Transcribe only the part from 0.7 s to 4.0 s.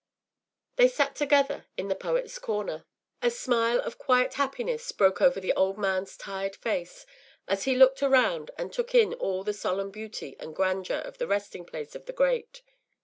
They sat together in the Poets’ Corner; a smile of